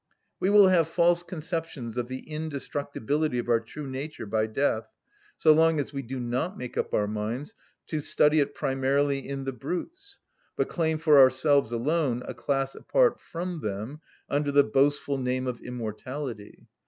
We 0.39 0.49
will 0.49 0.69
have 0.69 0.87
false 0.87 1.21
conceptions 1.21 1.95
of 1.95 2.07
the 2.07 2.21
indestructibility 2.27 3.37
of 3.37 3.47
our 3.49 3.59
true 3.59 3.85
nature 3.85 4.25
by 4.25 4.47
death, 4.47 4.87
so 5.37 5.53
long 5.53 5.79
as 5.79 5.93
we 5.93 6.01
do 6.01 6.19
not 6.19 6.57
make 6.57 6.75
up 6.75 6.91
our 6.95 7.05
minds 7.05 7.53
to 7.85 8.01
study 8.01 8.39
it 8.39 8.55
primarily 8.55 9.19
in 9.29 9.43
the 9.43 9.53
brutes, 9.53 10.17
but 10.55 10.69
claim 10.69 10.97
for 10.97 11.19
ourselves 11.19 11.71
alone 11.71 12.23
a 12.25 12.33
class 12.33 12.73
apart 12.73 13.19
from 13.21 13.59
them, 13.61 14.01
under 14.27 14.51
the 14.51 14.63
boastful 14.63 15.19
name 15.19 15.45
of 15.45 15.61
immortality. 15.61 16.65